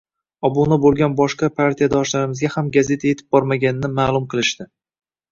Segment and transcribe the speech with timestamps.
[0.47, 4.67] Obuna boʻlgan boshqa partiyadoshlarimizga ham gazeta yetib bormaganini maʼlum qilishdi.